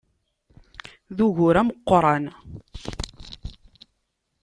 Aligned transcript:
D 1.15 1.17
ugur 1.25 1.55
ameqqran! 1.61 2.25